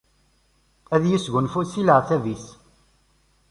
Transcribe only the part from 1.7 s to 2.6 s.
si leɛtab-is.